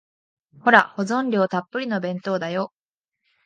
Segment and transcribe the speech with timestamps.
[0.61, 2.73] ほら、保存料たっぷりの弁当だよ。